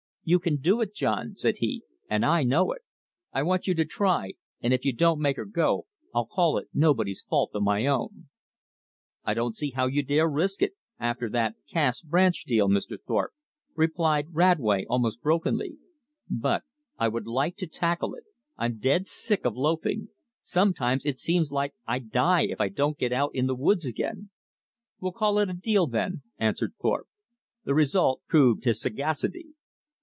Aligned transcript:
"You 0.23 0.37
can 0.37 0.57
do 0.57 0.81
it, 0.81 0.93
John," 0.93 1.33
said 1.35 1.57
he, 1.57 1.81
"and 2.07 2.23
I 2.23 2.43
know 2.43 2.71
it. 2.73 2.83
I 3.33 3.41
want 3.41 3.65
you 3.65 3.73
to 3.73 3.83
try; 3.83 4.33
and 4.61 4.71
if 4.71 4.85
you 4.85 4.93
don't 4.93 5.19
make 5.19 5.35
her 5.35 5.45
go, 5.45 5.87
I'll 6.13 6.27
call 6.27 6.59
it 6.59 6.69
nobody's 6.75 7.23
fault 7.27 7.49
but 7.53 7.63
my 7.63 7.87
own." 7.87 8.29
"I 9.25 9.33
don't 9.33 9.55
see 9.55 9.71
how 9.71 9.87
you 9.87 10.03
dare 10.03 10.29
risk 10.29 10.61
it, 10.61 10.73
after 10.99 11.27
that 11.31 11.55
Cass 11.67 12.01
Branch 12.01 12.39
deal, 12.45 12.69
Mr. 12.69 12.99
Thorpe," 13.01 13.31
replied 13.75 14.27
Radway, 14.31 14.85
almost 14.87 15.23
brokenly. 15.23 15.79
"But 16.29 16.61
I 16.99 17.07
would 17.07 17.25
like 17.25 17.55
to 17.57 17.65
tackle 17.67 18.13
it, 18.13 18.25
I'm 18.57 18.77
dead 18.77 19.07
sick 19.07 19.43
of 19.43 19.55
loafing. 19.55 20.09
Sometimes 20.43 21.03
it 21.03 21.17
seems 21.17 21.51
like 21.51 21.73
I'd 21.87 22.11
die, 22.11 22.43
if 22.43 22.61
I 22.61 22.69
don't 22.69 22.97
get 22.99 23.11
out 23.11 23.31
in 23.33 23.47
the 23.47 23.55
woods 23.55 23.85
again." 23.87 24.29
"We'll 24.99 25.13
call 25.13 25.39
it 25.39 25.49
a 25.49 25.53
deal, 25.53 25.87
then," 25.87 26.21
answered 26.37 26.75
Thorpe. 26.79 27.07
The 27.65 27.73
result 27.73 28.21
proved 28.27 28.65
his 28.65 28.79
sagacity. 28.79 29.55